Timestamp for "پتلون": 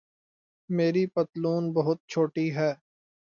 1.07-1.63